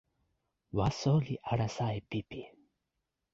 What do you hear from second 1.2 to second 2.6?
li alasa e pipi.